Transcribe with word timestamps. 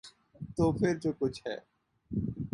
تو 0.55 0.71
پھر 0.71 0.97
جو 0.99 1.11
کچھ 1.19 1.41
ہے۔ 1.47 1.57